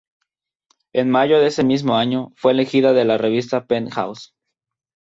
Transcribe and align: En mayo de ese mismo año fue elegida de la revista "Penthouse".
En 0.95 1.11
mayo 1.11 1.37
de 1.39 1.45
ese 1.45 1.63
mismo 1.63 1.95
año 1.95 2.31
fue 2.35 2.53
elegida 2.53 2.91
de 2.93 3.05
la 3.05 3.19
revista 3.19 3.67
"Penthouse". 3.67 4.33